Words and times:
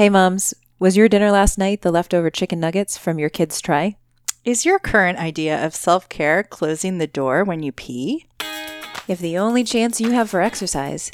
Hey, 0.00 0.08
moms, 0.08 0.54
was 0.78 0.96
your 0.96 1.10
dinner 1.10 1.30
last 1.30 1.58
night 1.58 1.82
the 1.82 1.90
leftover 1.90 2.30
chicken 2.30 2.58
nuggets 2.58 2.96
from 2.96 3.18
your 3.18 3.28
kids' 3.28 3.60
tray? 3.60 3.98
Is 4.46 4.64
your 4.64 4.78
current 4.78 5.18
idea 5.18 5.62
of 5.62 5.74
self 5.74 6.08
care 6.08 6.42
closing 6.42 6.96
the 6.96 7.06
door 7.06 7.44
when 7.44 7.62
you 7.62 7.70
pee? 7.70 8.24
If 9.08 9.18
the 9.18 9.36
only 9.36 9.62
chance 9.62 10.00
you 10.00 10.12
have 10.12 10.30
for 10.30 10.40
exercise 10.40 11.10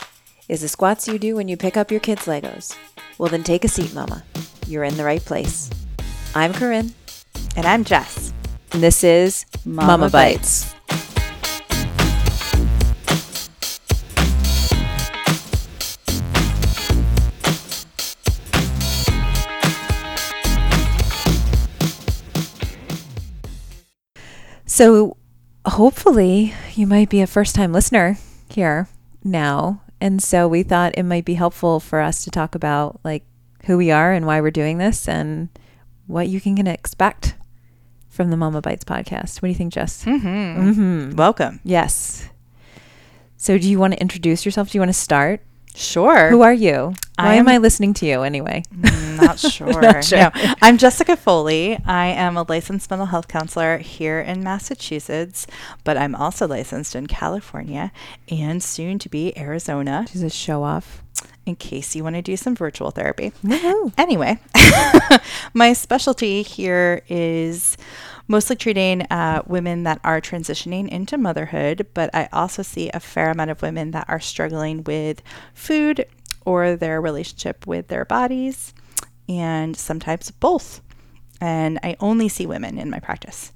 is 0.49 0.61
the 0.61 0.69
squats 0.69 1.09
you 1.09 1.19
do 1.19 1.35
when 1.35 1.49
you 1.49 1.57
pick 1.57 1.77
up 1.77 1.91
your 1.91 1.99
kids' 1.99 2.27
Legos, 2.27 2.77
well, 3.19 3.29
then 3.29 3.43
take 3.43 3.64
a 3.64 3.69
seat, 3.69 3.93
Mama. 3.93 4.22
You're 4.68 4.84
in 4.84 4.96
the 4.96 5.03
right 5.03 5.25
place. 5.25 5.68
I'm 6.37 6.53
Corinne, 6.53 6.95
And 7.57 7.66
I'm 7.66 7.82
Jess. 7.82 8.32
and 8.71 8.84
this 8.84 9.03
is 9.03 9.46
Mama 9.64 9.98
Mama, 9.98 10.11
Bites. 10.11 10.73
So, 24.77 25.16
hopefully, 25.65 26.53
you 26.75 26.87
might 26.87 27.09
be 27.09 27.23
a 27.23 27.27
first 27.27 27.55
time 27.55 27.73
listener 27.73 28.19
here 28.51 28.89
now. 29.25 29.80
And 30.02 30.23
so, 30.23 30.47
we 30.47 30.65
thought 30.65 30.99
it 30.99 31.05
might 31.05 31.25
be 31.25 31.33
helpful 31.33 31.80
for 31.80 32.01
us 32.01 32.25
to 32.25 32.30
talk 32.30 32.55
about 32.55 33.01
like 33.02 33.25
who 33.65 33.79
we 33.79 33.91
are 33.91 34.12
and 34.12 34.27
why 34.27 34.43
we're 34.43 34.51
doing 34.51 34.77
this 34.77 35.09
and 35.09 35.49
what 36.07 36.29
you 36.29 36.43
can 36.43 36.66
expect 36.66 37.37
from 38.11 38.29
the 38.29 38.37
Momma 38.37 38.61
Bites 38.61 38.85
podcast. 38.85 39.41
What 39.41 39.47
do 39.47 39.49
you 39.49 39.55
think, 39.55 39.73
Jess? 39.73 40.05
Mm-hmm. 40.05 40.27
Mm-hmm. 40.69 41.16
Welcome. 41.16 41.61
Yes. 41.65 42.29
So, 43.38 43.57
do 43.57 43.71
you 43.71 43.79
want 43.79 43.95
to 43.95 43.99
introduce 43.99 44.45
yourself? 44.45 44.73
Do 44.73 44.77
you 44.77 44.83
want 44.83 44.91
to 44.91 45.01
start? 45.01 45.41
Sure. 45.79 46.30
Who 46.30 46.41
are 46.41 46.55
you? 46.55 46.95
Why 47.19 47.35
am 47.35 47.41
am- 47.41 47.48
I 47.48 47.59
listening 47.59 47.93
to 47.95 48.07
you 48.07 48.23
anyway? 48.23 48.62
Mm, 48.75 49.21
Not 49.23 49.39
sure. 49.53 49.80
Not 49.80 50.02
sure. 50.05 50.19
No. 50.19 50.30
I'm 50.62 50.79
Jessica 50.79 51.16
Foley. 51.16 51.79
I 51.85 52.07
am 52.07 52.37
a 52.39 52.47
licensed 52.49 52.88
mental 52.88 53.07
health 53.07 53.29
counselor 53.29 53.79
here 53.79 54.18
in 54.21 54.43
Massachusetts, 54.43 55.46
but 55.85 55.99
I'm 55.99 56.15
also 56.15 56.46
licensed 56.49 56.95
in 56.96 57.07
California 57.07 57.93
and 58.30 58.63
soon 58.63 58.99
to 59.01 59.09
be 59.10 59.37
Arizona 59.38 60.07
She's 60.10 60.23
a 60.23 60.30
show 60.30 60.63
off. 60.63 61.02
in 61.45 61.57
case 61.57 61.95
you 61.95 62.02
want 62.02 62.16
to 62.16 62.23
do 62.23 62.37
some 62.38 62.57
virtual 62.57 62.90
therapy. 62.90 63.33
Woohoo. 63.45 63.93
Anyway, 63.99 64.38
my 65.55 65.75
specialty 65.75 66.41
here 66.43 67.03
is 67.09 67.77
mostly 68.28 68.56
treating 68.56 69.03
uh, 69.03 69.43
women 69.47 69.84
that 69.84 70.00
are 70.05 70.21
transitioning 70.21 70.88
into 70.88 71.16
motherhood, 71.19 71.87
but 71.94 72.10
I 72.15 72.28
also 72.33 72.62
see 72.62 72.91
a 72.93 73.00
fair 73.00 73.31
amount 73.31 73.50
of 73.50 73.62
women 73.62 73.91
that 73.93 74.06
are 74.09 74.21
struggling 74.21 74.83
with 74.84 75.22
food 75.55 76.06
or 76.44 76.77
their 76.77 77.00
relationship 77.00 77.66
with 77.66 77.88
their 77.88 78.05
bodies, 78.05 78.72
and 79.28 79.77
sometimes 79.77 80.31
both. 80.31 80.81
And 81.41 81.78
I 81.83 81.97
only 82.00 82.28
see 82.28 82.47
women 82.47 82.78
in 82.78 82.88
my 82.91 82.99
practice. 83.00 83.53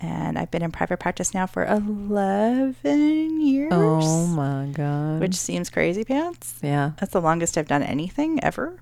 And 0.00 0.38
I've 0.38 0.50
been 0.52 0.62
in 0.62 0.70
private 0.70 1.00
practice 1.00 1.34
now 1.34 1.46
for 1.46 1.64
11 1.64 3.40
years, 3.40 3.72
Oh 3.72 4.26
my 4.28 4.66
God. 4.72 5.20
which 5.20 5.34
seems 5.34 5.70
crazy 5.70 6.04
pants. 6.04 6.54
yeah. 6.62 6.92
That's 6.98 7.12
the 7.12 7.20
longest 7.20 7.58
I've 7.58 7.66
done 7.66 7.82
anything 7.82 8.42
ever. 8.44 8.78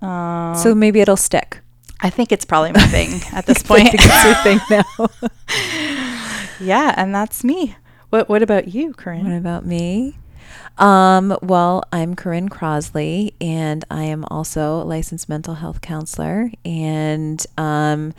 Um, 0.00 0.54
So 0.54 0.74
maybe 0.74 1.00
it'll 1.00 1.16
stick. 1.16 1.60
I 2.00 2.10
think 2.10 2.32
it's 2.32 2.44
probably 2.44 2.72
my 2.72 2.86
thing 2.86 3.20
at 3.32 3.46
this 3.46 3.62
point. 3.62 3.88
it's 3.92 4.24
your 4.24 4.34
thing 4.36 4.60
now. 4.70 5.28
yeah, 6.60 6.94
and 6.96 7.14
that's 7.14 7.42
me. 7.44 7.76
What 8.10 8.28
What 8.28 8.42
about 8.42 8.68
you, 8.68 8.92
Corinne? 8.94 9.24
What 9.24 9.36
about 9.36 9.64
me? 9.66 10.18
Um, 10.78 11.36
well, 11.42 11.82
I'm 11.90 12.14
Corinne 12.14 12.48
Crossley, 12.50 13.34
and 13.40 13.84
I 13.90 14.04
am 14.04 14.24
also 14.30 14.82
a 14.82 14.84
licensed 14.84 15.28
mental 15.28 15.54
health 15.54 15.80
counselor. 15.80 16.50
And 16.64 17.44
um, 17.56 18.12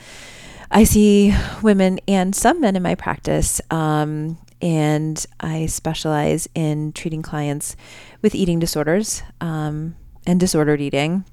I 0.72 0.83
see 0.83 1.33
women 1.61 2.00
and 2.08 2.36
some 2.36 2.59
men 2.59 2.75
in 2.75 2.83
my 2.83 2.95
practice. 2.95 3.61
Um, 3.70 4.39
and 4.59 5.23
I 5.39 5.67
specialize 5.67 6.49
in 6.55 6.94
treating 6.94 7.21
clients 7.21 7.76
with 8.23 8.33
eating 8.33 8.58
disorders 8.58 9.21
um, 9.39 9.95
and 10.26 10.39
disordered 10.39 10.82
eating, 10.82 11.26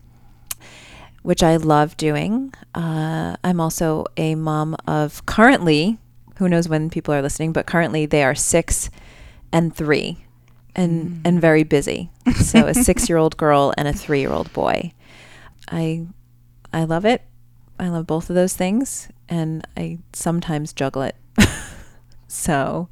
which 1.25 1.43
I 1.43 1.57
love 1.57 1.97
doing. 1.97 2.53
Uh, 2.75 3.35
I'm 3.43 3.59
also 3.59 4.05
a 4.19 4.35
mom 4.35 4.77
of 4.87 5.25
currently, 5.25 5.99
who 6.37 6.51
knows 6.51 6.69
when 6.69 6.91
people 6.91 7.15
are 7.15 7.23
listening, 7.23 7.53
but 7.55 7.65
currently 7.67 8.05
they 8.05 8.23
are 8.23 8.35
six 8.35 8.91
and 9.51 9.75
three 9.75 10.19
and 10.77 11.23
and 11.25 11.41
very 11.41 11.63
busy. 11.63 12.11
So 12.37 12.67
a 12.67 12.73
6-year-old 12.73 13.39
girl 13.39 13.73
and 13.79 13.89
a 13.89 13.93
3-year-old 13.93 14.53
boy. 14.53 14.93
I 15.71 16.07
I 16.75 16.85
love 16.85 17.07
it. 17.07 17.23
I 17.79 17.89
love 17.89 18.07
both 18.07 18.29
of 18.29 18.37
those 18.37 18.55
things 18.55 19.09
and 19.27 19.67
I 19.79 20.01
sometimes 20.13 20.75
juggle 20.75 21.03
it. 21.03 21.17
so 22.29 22.89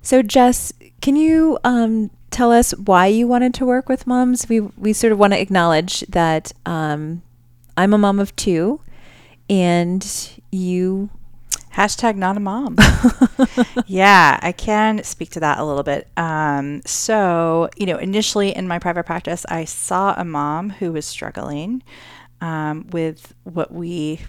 So 0.00 0.22
Jess, 0.22 0.72
can 1.00 1.16
you 1.16 1.58
um 1.64 2.10
tell 2.30 2.52
us 2.52 2.72
why 2.72 3.06
you 3.06 3.26
wanted 3.26 3.54
to 3.54 3.66
work 3.66 3.88
with 3.88 4.06
moms? 4.06 4.48
We 4.48 4.60
we 4.60 4.92
sort 4.92 5.12
of 5.12 5.18
want 5.18 5.32
to 5.32 5.40
acknowledge 5.40 6.00
that 6.08 6.52
um 6.66 7.22
I'm 7.76 7.92
a 7.94 7.98
mom 7.98 8.18
of 8.18 8.34
2 8.36 8.80
and 9.48 10.30
you 10.50 11.10
Hashtag 11.74 12.16
not 12.16 12.36
a 12.36 12.40
mom. 12.40 12.76
yeah, 13.86 14.40
I 14.42 14.50
can 14.50 15.04
speak 15.04 15.30
to 15.30 15.40
that 15.40 15.58
a 15.58 15.64
little 15.64 15.84
bit. 15.84 16.08
Um, 16.16 16.82
so, 16.84 17.70
you 17.76 17.86
know, 17.86 17.96
initially 17.96 18.54
in 18.54 18.66
my 18.66 18.80
private 18.80 19.06
practice, 19.06 19.46
I 19.48 19.66
saw 19.66 20.14
a 20.16 20.24
mom 20.24 20.70
who 20.70 20.92
was 20.92 21.06
struggling 21.06 21.84
um, 22.40 22.88
with 22.90 23.34
what 23.44 23.72
we 23.72 24.20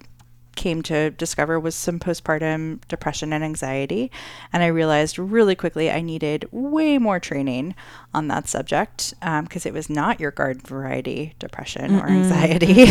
came 0.62 0.84
to 0.84 1.10
discover 1.10 1.60
was 1.60 1.74
some 1.74 2.00
postpartum 2.00 2.80
depression 2.88 3.34
and 3.34 3.44
anxiety. 3.44 4.12
And 4.54 4.62
I 4.62 4.68
realized 4.68 5.18
really 5.18 5.56
quickly 5.56 5.90
I 5.90 6.02
needed 6.02 6.48
way 6.52 7.00
more 7.00 7.20
training 7.20 7.74
on 8.14 8.28
that 8.28 8.48
subject 8.48 9.16
because 9.20 9.66
it 9.66 9.74
was 9.74 9.90
not 9.90 10.20
your 10.20 10.30
garden 10.30 10.62
variety 10.64 11.34
depression 11.40 12.00
or 12.00 12.08
anxiety. 12.08 12.86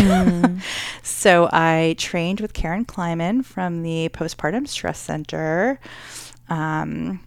so 1.05 1.49
I 1.53 1.95
trained 1.97 2.41
with 2.41 2.55
Karen 2.55 2.85
Kleiman 2.85 3.45
from 3.45 3.85
the 3.85 4.09
Postpartum 4.09 4.67
Stress 4.67 4.99
Center. 4.99 5.79
Um, 6.49 7.21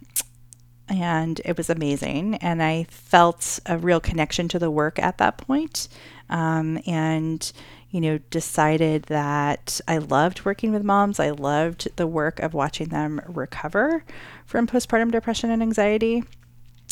and 0.90 1.40
it 1.46 1.56
was 1.56 1.70
amazing. 1.70 2.34
And 2.36 2.62
I 2.62 2.84
felt 2.90 3.60
a 3.64 3.78
real 3.78 3.98
connection 3.98 4.48
to 4.48 4.58
the 4.58 4.70
work 4.70 4.98
at 4.98 5.16
that 5.16 5.38
point. 5.38 5.88
Um, 6.28 6.78
and, 6.86 7.50
you 7.94 8.00
know, 8.00 8.18
decided 8.30 9.04
that 9.04 9.80
I 9.86 9.98
loved 9.98 10.44
working 10.44 10.72
with 10.72 10.82
moms. 10.82 11.20
I 11.20 11.30
loved 11.30 11.86
the 11.94 12.08
work 12.08 12.40
of 12.40 12.52
watching 12.52 12.88
them 12.88 13.20
recover 13.28 14.02
from 14.44 14.66
postpartum 14.66 15.12
depression 15.12 15.48
and 15.48 15.62
anxiety. 15.62 16.24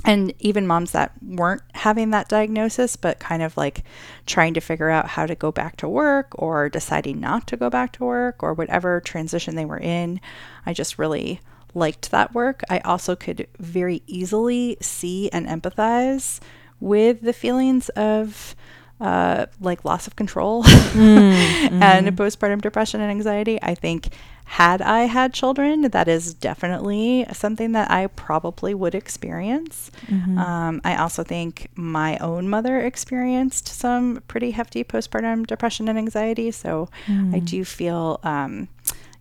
And 0.04 0.32
even 0.38 0.64
moms 0.64 0.92
that 0.92 1.10
weren't 1.20 1.62
having 1.74 2.10
that 2.10 2.28
diagnosis, 2.28 2.94
but 2.94 3.18
kind 3.18 3.42
of 3.42 3.56
like 3.56 3.82
trying 4.26 4.54
to 4.54 4.60
figure 4.60 4.90
out 4.90 5.08
how 5.08 5.26
to 5.26 5.34
go 5.34 5.50
back 5.50 5.76
to 5.78 5.88
work 5.88 6.40
or 6.40 6.68
deciding 6.68 7.18
not 7.18 7.48
to 7.48 7.56
go 7.56 7.68
back 7.68 7.90
to 7.94 8.04
work 8.04 8.40
or 8.40 8.54
whatever 8.54 9.00
transition 9.00 9.56
they 9.56 9.64
were 9.64 9.80
in. 9.80 10.20
I 10.64 10.72
just 10.72 11.00
really 11.00 11.40
liked 11.74 12.12
that 12.12 12.32
work. 12.32 12.62
I 12.70 12.78
also 12.78 13.16
could 13.16 13.48
very 13.58 14.04
easily 14.06 14.76
see 14.80 15.30
and 15.30 15.48
empathize 15.48 16.38
with 16.78 17.22
the 17.22 17.32
feelings 17.32 17.88
of 17.90 18.54
uh, 19.02 19.46
like 19.60 19.84
loss 19.84 20.06
of 20.06 20.14
control 20.16 20.64
and 20.94 22.06
postpartum 22.16 22.60
depression 22.62 23.00
and 23.00 23.10
anxiety. 23.10 23.58
I 23.60 23.74
think 23.74 24.08
had 24.44 24.82
I 24.82 25.02
had 25.02 25.32
children, 25.32 25.82
that 25.90 26.08
is 26.08 26.34
definitely 26.34 27.26
something 27.32 27.72
that 27.72 27.90
I 27.90 28.06
probably 28.08 28.74
would 28.74 28.94
experience. 28.94 29.90
Um, 30.38 30.80
I 30.84 30.96
also 30.96 31.22
think 31.24 31.68
my 31.74 32.16
own 32.18 32.48
mother 32.48 32.80
experienced 32.80 33.66
some 33.68 34.22
pretty 34.28 34.50
hefty 34.52 34.84
postpartum 34.84 35.46
depression 35.46 35.88
and 35.88 35.98
anxiety. 35.98 36.50
So 36.50 36.88
I 37.34 37.38
do 37.40 37.64
feel, 37.64 38.20
um, 38.22 38.68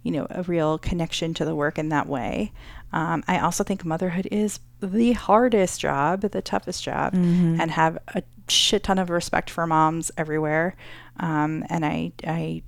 you 0.04 0.12
know, 0.12 0.28
a 0.30 0.44
real 0.44 0.78
connection 0.78 1.34
to 1.36 1.46
the 1.46 1.56
work 1.56 1.78
in 1.80 1.90
that 1.90 2.08
way. 2.08 2.52
Um, 2.94 3.24
I 3.26 3.40
also 3.40 3.64
think 3.64 3.86
motherhood 3.86 4.28
is 4.32 4.60
the 4.82 5.14
hardest 5.14 5.80
job, 5.80 6.22
the 6.22 6.42
toughest 6.42 6.84
job, 6.84 7.14
and 7.62 7.72
have 7.72 7.98
a 8.16 8.24
shit 8.48 8.84
ton 8.84 9.00
of 9.00 9.10
respect 9.10 9.50
for 9.50 9.66
moms 9.68 10.12
everywhere. 10.18 10.76
Um, 11.18 11.64
and 11.70 11.86
I, 11.86 12.14
I 12.26 12.64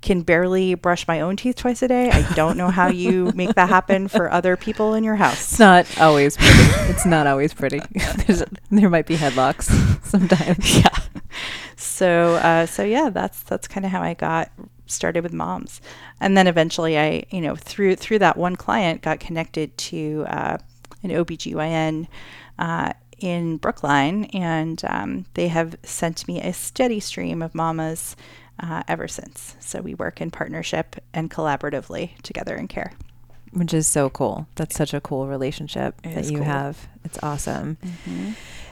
can 0.00 0.22
barely 0.22 0.74
brush 0.74 1.08
my 1.08 1.20
own 1.20 1.36
teeth 1.36 1.56
twice 1.56 1.82
a 1.82 1.88
day. 1.88 2.10
I 2.10 2.22
don't 2.34 2.56
know 2.56 2.70
how 2.70 2.88
you 2.88 3.32
make 3.34 3.54
that 3.54 3.68
happen 3.68 4.08
for 4.08 4.30
other 4.30 4.56
people 4.56 4.94
in 4.94 5.02
your 5.04 5.16
house. 5.16 5.52
It's 5.52 5.58
not 5.58 6.00
always 6.00 6.36
pretty. 6.36 6.90
it's 6.90 7.06
not 7.06 7.26
always 7.26 7.52
pretty. 7.52 7.80
There's, 8.26 8.42
there 8.70 8.90
might 8.90 9.06
be 9.06 9.16
headlocks 9.16 9.64
sometimes. 10.04 10.78
yeah. 10.78 10.88
So 11.76 12.34
uh, 12.34 12.66
so 12.66 12.84
yeah, 12.84 13.10
that's 13.10 13.42
that's 13.42 13.68
kind 13.68 13.84
of 13.84 13.92
how 13.92 14.02
I 14.02 14.14
got 14.14 14.50
started 14.86 15.22
with 15.22 15.32
moms, 15.32 15.80
and 16.20 16.36
then 16.36 16.46
eventually 16.46 16.98
I 16.98 17.24
you 17.30 17.40
know 17.40 17.54
through 17.54 17.96
through 17.96 18.20
that 18.20 18.36
one 18.36 18.56
client 18.56 19.02
got 19.02 19.20
connected 19.20 19.76
to 19.78 20.24
uh, 20.28 20.58
an 21.02 21.10
OBGYN 21.10 22.06
uh, 22.58 22.92
in 23.18 23.56
Brookline, 23.56 24.24
and 24.26 24.82
um, 24.86 25.26
they 25.34 25.48
have 25.48 25.76
sent 25.82 26.26
me 26.28 26.40
a 26.40 26.52
steady 26.52 27.00
stream 27.00 27.42
of 27.42 27.54
mamas 27.54 28.16
uh, 28.60 28.82
ever 28.88 29.08
since. 29.08 29.56
So 29.60 29.80
we 29.80 29.94
work 29.94 30.20
in 30.20 30.30
partnership 30.30 30.96
and 31.14 31.30
collaboratively 31.30 32.20
together 32.22 32.56
in 32.56 32.68
care. 32.68 32.92
Which 33.52 33.72
is 33.72 33.86
so 33.86 34.10
cool. 34.10 34.46
That's 34.56 34.76
such 34.76 34.92
a 34.92 35.00
cool 35.00 35.26
relationship 35.28 35.94
It 36.04 36.14
that 36.14 36.30
you 36.30 36.38
cool. 36.38 36.46
have. 36.46 36.88
It's 37.04 37.18
awesome. 37.22 37.78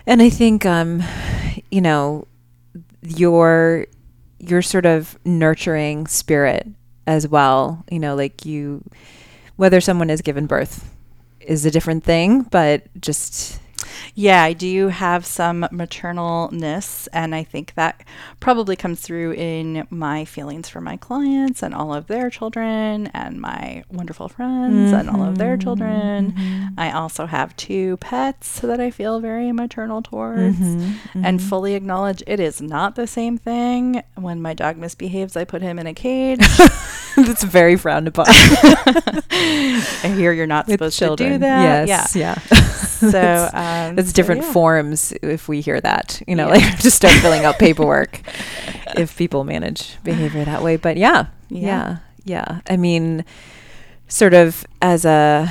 And 0.07 0.21
I 0.21 0.29
think, 0.29 0.67
um, 0.67 1.03
you 1.71 1.81
know, 1.81 2.27
your 3.03 3.87
your 4.39 4.61
sort 4.61 4.85
of 4.85 5.19
nurturing 5.25 6.07
spirit 6.07 6.67
as 7.07 7.27
well. 7.27 7.83
You 7.91 7.99
know, 7.99 8.15
like 8.15 8.45
you, 8.45 8.83
whether 9.57 9.81
someone 9.81 10.11
is 10.11 10.21
given 10.21 10.47
birth 10.47 10.95
is 11.41 11.65
a 11.65 11.71
different 11.71 12.05
thing, 12.05 12.43
but 12.43 12.85
just 13.01 13.61
Yeah, 14.15 14.43
I 14.43 14.53
do 14.53 14.89
have 14.89 15.27
some 15.27 15.63
maternalness, 15.73 17.09
and 17.13 17.35
I 17.35 17.45
think 17.45 17.75
that 17.75 18.03
probably 18.41 18.77
comes 18.77 19.01
through 19.01 19.33
in 19.33 19.87
my 19.91 20.25
feelings 20.25 20.69
for 20.69 20.81
my 20.81 20.97
clients 20.97 21.63
and 21.63 21.75
all 21.75 21.95
of 21.95 22.07
their 22.07 22.31
children, 22.31 23.09
and 23.09 23.41
my 23.41 23.85
wonderful 23.91 24.29
friends 24.29 24.93
and 24.93 25.09
all 25.09 25.23
of 25.23 25.39
their 25.39 25.57
children. 25.57 26.33
Mm-hmm. 26.33 26.67
I 26.79 26.93
also 26.93 27.27
have 27.27 27.57
two 27.57 27.97
pets 27.99 28.61
that 28.61 28.81
I 28.81 28.91
feel 28.91 29.21
very 29.21 29.53
maternal 29.53 30.03
towards, 30.03 30.59
mm-hmm. 30.59 31.25
and 31.25 31.39
mm-hmm. 31.39 31.49
fully 31.49 31.75
acknowledge 31.75 32.23
it 32.27 32.41
is 32.41 32.61
not 32.61 32.97
the 32.97 33.07
same 33.07 33.39
thing. 33.39 34.03
When 34.15 34.41
my 34.43 34.55
dog 34.55 34.77
misbehaves, 34.77 35.37
I 35.37 35.45
put 35.45 35.63
him 35.63 35.79
in 35.79 35.87
a 35.87 35.95
cage. 35.95 36.41
that's 37.17 37.45
very 37.45 37.77
frowned 37.77 38.09
upon 38.09 38.27
I 38.29 40.15
hear 40.17 40.33
you're 40.33 40.47
not 40.47 40.67
with 40.67 40.75
supposed 40.75 40.99
children. 40.99 41.31
to 41.31 41.35
do 41.37 41.41
that. 41.41 41.89
Yes, 41.89 42.17
yeah. 42.17 42.35
So 43.13 43.51
um, 43.53 43.97
so 43.99 44.13
different 44.13 44.43
yeah. 44.43 44.53
forms 44.53 45.13
if 45.23 45.49
we 45.49 45.61
hear 45.61 45.81
that. 45.81 46.23
You 46.27 46.37
know, 46.37 46.49
Yeah. 46.49 46.55
like 46.67 46.79
just 46.87 46.97
start 46.97 47.15
filling 47.15 47.45
out 47.45 47.59
paperwork 47.67 48.21
if 48.97 49.17
people 49.17 49.45
manage 49.45 49.97
behavior 50.05 50.45
that 50.45 50.63
way. 50.63 50.77
But 50.77 50.97
yeah, 50.97 51.27
Yeah. 51.49 51.61
yeah, 51.61 51.97
yeah. 52.25 52.61
I 52.69 52.77
mean, 52.77 53.25
sort 54.09 54.35
of 54.35 54.65
as 54.83 55.05
a 55.05 55.49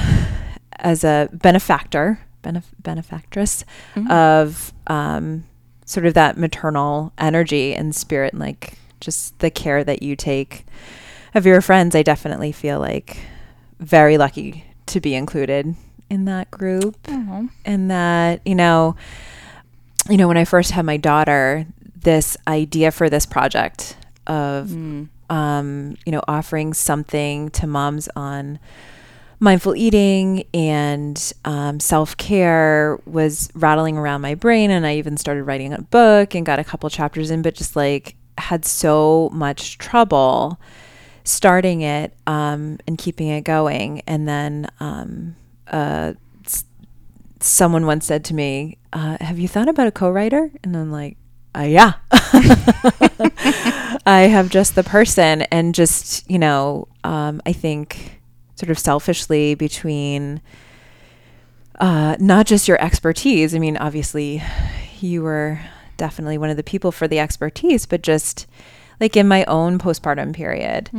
as 0.79 1.03
a 1.03 1.29
benefactor, 1.33 2.19
benef- 2.43 2.73
benefactress 2.81 3.63
Mhm. 3.95 4.09
of 4.11 4.73
um, 4.87 5.45
sort 5.85 6.05
of 6.05 6.13
that 6.13 6.37
maternal 6.37 7.11
energy 7.17 7.73
and 7.75 7.95
spirit, 7.95 8.33
and 8.33 8.39
like 8.41 8.73
just 8.99 9.37
the 9.39 9.49
care 9.51 9.83
that 9.83 10.01
you 10.03 10.15
take 10.15 10.65
of 11.35 11.45
your 11.45 11.61
friends. 11.61 11.95
I 11.95 12.03
definitely 12.03 12.51
feel 12.51 12.79
like 12.79 13.17
very 13.79 14.17
lucky 14.17 14.65
to 14.87 14.99
be 15.01 15.15
included 15.15 15.75
in 16.13 16.25
that 16.25 16.51
group 16.51 16.95
Aw. 17.09 17.47
and 17.65 17.89
that 17.89 18.41
you 18.45 18.53
know 18.55 18.95
you 20.09 20.17
know 20.17 20.27
when 20.27 20.37
i 20.37 20.45
first 20.45 20.71
had 20.71 20.85
my 20.85 20.97
daughter 20.97 21.65
this 21.95 22.37
idea 22.47 22.91
for 22.91 23.09
this 23.09 23.25
project 23.25 23.97
of 24.27 24.67
Mm. 24.69 25.07
um 25.29 25.97
you 26.05 26.11
know 26.11 26.21
offering 26.27 26.73
something 26.73 27.49
to 27.51 27.65
moms 27.67 28.07
on 28.15 28.59
mindful 29.39 29.75
eating 29.75 30.45
and 30.53 31.33
um, 31.43 31.79
self-care 31.79 32.99
was 33.05 33.49
rattling 33.55 33.97
around 33.97 34.21
my 34.21 34.35
brain 34.35 34.69
and 34.71 34.85
i 34.85 34.95
even 34.95 35.17
started 35.17 35.43
writing 35.43 35.73
a 35.73 35.81
book 35.81 36.35
and 36.35 36.45
got 36.45 36.59
a 36.59 36.63
couple 36.63 36.89
chapters 36.89 37.29
in 37.31 37.41
but 37.41 37.53
just 37.55 37.75
like 37.75 38.15
had 38.37 38.63
so 38.65 39.29
much 39.33 39.77
trouble 39.79 40.59
starting 41.25 41.81
it 41.81 42.13
um, 42.27 42.77
and 42.87 42.97
keeping 42.97 43.27
it 43.29 43.41
going 43.43 44.01
and 44.07 44.27
then 44.27 44.67
um, 44.79 45.35
uh, 45.73 46.13
s- 46.45 46.63
someone 47.41 47.85
once 47.85 48.05
said 48.05 48.23
to 48.25 48.33
me 48.33 48.77
uh, 48.93 49.17
have 49.19 49.39
you 49.39 49.47
thought 49.47 49.67
about 49.67 49.87
a 49.87 49.91
co-writer? 49.91 50.51
And 50.63 50.77
i'm 50.77 50.91
like 50.91 51.17
uh, 51.55 51.61
yeah. 51.61 51.93
I 54.05 54.27
have 54.31 54.49
just 54.49 54.73
the 54.75 54.83
person 54.83 55.43
and 55.43 55.75
just 55.75 56.29
you 56.29 56.39
know 56.39 56.87
um, 57.03 57.41
i 57.45 57.53
think 57.53 58.19
sort 58.55 58.69
of 58.69 58.79
selfishly 58.79 59.55
between 59.55 60.41
uh, 61.79 62.15
not 62.19 62.45
just 62.45 62.67
your 62.67 62.81
expertise 62.81 63.53
i 63.55 63.59
mean 63.59 63.77
obviously 63.77 64.41
you 64.99 65.21
were 65.21 65.59
definitely 65.97 66.37
one 66.37 66.49
of 66.49 66.57
the 66.57 66.63
people 66.63 66.91
for 66.91 67.07
the 67.07 67.19
expertise 67.19 67.85
but 67.85 68.01
just 68.01 68.47
like 68.99 69.15
in 69.17 69.27
my 69.27 69.43
own 69.45 69.77
postpartum 69.79 70.33
period 70.33 70.89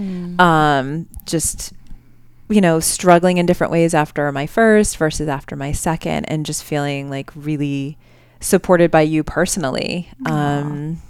um, 0.40 1.06
just 1.26 1.72
you 2.48 2.60
know 2.60 2.80
struggling 2.80 3.38
in 3.38 3.46
different 3.46 3.70
ways 3.70 3.94
after 3.94 4.30
my 4.32 4.46
first 4.46 4.96
versus 4.96 5.28
after 5.28 5.56
my 5.56 5.72
second 5.72 6.24
and 6.26 6.44
just 6.44 6.62
feeling 6.62 7.08
like 7.08 7.30
really 7.34 7.96
supported 8.40 8.90
by 8.90 9.00
you 9.00 9.24
personally. 9.24 10.10
Um, 10.26 11.00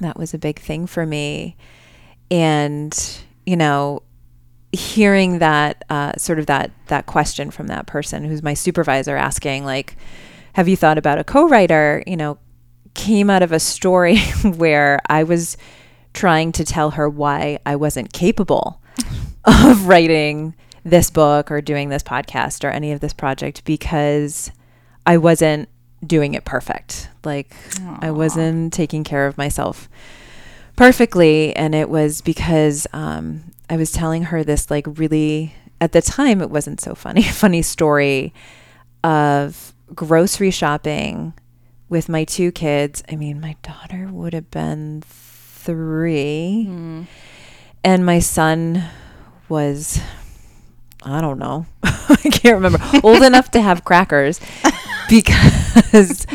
that 0.00 0.18
was 0.18 0.34
a 0.34 0.38
big 0.38 0.58
thing 0.58 0.86
for 0.86 1.06
me. 1.06 1.56
And 2.30 2.96
you 3.46 3.56
know 3.56 4.02
hearing 4.72 5.40
that 5.40 5.84
uh, 5.90 6.12
sort 6.16 6.38
of 6.38 6.46
that 6.46 6.70
that 6.86 7.06
question 7.06 7.50
from 7.50 7.66
that 7.66 7.86
person 7.86 8.24
who's 8.24 8.42
my 8.42 8.54
supervisor 8.54 9.16
asking 9.16 9.64
like 9.64 9.96
have 10.52 10.68
you 10.68 10.76
thought 10.76 10.98
about 10.98 11.18
a 11.18 11.24
co-writer? 11.24 12.02
You 12.06 12.16
know 12.16 12.38
came 12.94 13.30
out 13.30 13.42
of 13.42 13.52
a 13.52 13.60
story 13.60 14.18
where 14.56 15.00
i 15.06 15.22
was 15.22 15.56
trying 16.12 16.52
to 16.52 16.64
tell 16.64 16.90
her 16.90 17.08
why 17.08 17.58
i 17.64 17.76
wasn't 17.76 18.12
capable 18.12 18.80
of 19.44 19.86
writing 19.88 20.54
this 20.84 21.10
book 21.10 21.50
or 21.50 21.60
doing 21.60 21.88
this 21.88 22.02
podcast 22.02 22.64
or 22.64 22.70
any 22.70 22.92
of 22.92 23.00
this 23.00 23.12
project 23.12 23.64
because 23.64 24.50
i 25.06 25.16
wasn't 25.16 25.68
doing 26.06 26.34
it 26.34 26.44
perfect. 26.44 27.08
Like 27.24 27.54
i 28.00 28.10
wasn't 28.10 28.72
taking 28.72 29.04
care 29.04 29.26
of 29.26 29.36
myself 29.36 29.88
perfectly. 30.76 31.54
And 31.54 31.74
it 31.74 31.90
was 31.90 32.20
because 32.22 32.86
um, 32.92 33.42
i 33.68 33.76
was 33.76 33.92
telling 33.92 34.24
her 34.24 34.42
this 34.42 34.70
like 34.70 34.86
really 34.98 35.54
at 35.80 35.92
the 35.92 36.02
time 36.02 36.40
it 36.40 36.50
wasn't 36.50 36.80
so 36.80 36.94
funny 36.94 37.22
funny 37.44 37.62
story 37.62 38.32
of 39.04 39.74
grocery 39.94 40.50
shopping 40.50 41.34
with 41.88 42.08
my 42.08 42.24
two 42.24 42.52
kids. 42.52 43.02
I 43.10 43.16
mean 43.16 43.40
my 43.40 43.56
daughter 43.62 44.08
would 44.10 44.32
have 44.32 44.50
been 44.50 45.02
three. 45.06 46.66
Mm. 46.68 47.06
and 47.84 48.06
my 48.06 48.18
son 48.18 48.84
was 49.50 50.00
i 51.02 51.20
don't 51.20 51.38
know 51.38 51.66
i 51.82 52.16
can't 52.32 52.54
remember 52.54 52.78
old 53.02 53.22
enough 53.22 53.50
to 53.50 53.60
have 53.60 53.84
crackers 53.84 54.40
because 55.10 56.26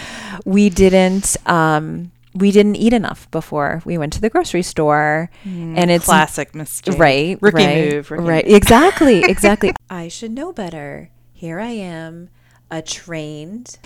we 0.45 0.69
didn't 0.69 1.38
um 1.47 2.12
we 2.33 2.51
didn't 2.51 2.75
eat 2.75 2.91
enough 2.91 3.31
before 3.31 3.81
we 3.85 3.97
went 3.97 4.12
to 4.12 4.19
the 4.19 4.29
grocery 4.29 4.62
store 4.62 5.29
and 5.45 5.89
it's 5.89 6.06
classic 6.06 6.53
mistake. 6.53 7.00
right 7.00 7.38
Rookie 7.41 7.55
right, 7.65 7.93
move. 7.93 8.12
Rookie 8.12 8.24
right 8.24 8.45
move. 8.45 8.55
exactly 8.55 9.24
exactly 9.24 9.72
i 9.89 10.07
should 10.10 10.31
know 10.31 10.51
better 10.51 11.10
here 11.34 11.60
i 11.60 11.69
am 11.72 12.29
a 12.72 12.81
trained 12.81 13.77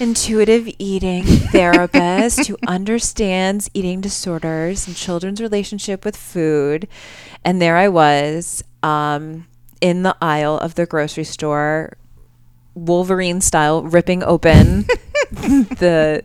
intuitive 0.00 0.68
eating 0.78 1.24
therapist 1.52 2.46
who 2.46 2.56
understands 2.66 3.70
eating 3.74 4.00
disorders 4.00 4.86
and 4.86 4.96
children's 4.96 5.40
relationship 5.40 6.04
with 6.04 6.16
food. 6.16 6.88
And 7.44 7.60
there 7.60 7.76
i 7.76 7.88
was 7.88 8.62
um, 8.82 9.46
in 9.80 10.02
the 10.02 10.16
aisle 10.20 10.58
of 10.58 10.74
the 10.74 10.86
grocery 10.86 11.24
store 11.24 11.96
wolverine 12.74 13.40
style 13.40 13.82
ripping 13.82 14.22
open 14.24 14.82
the 15.30 16.24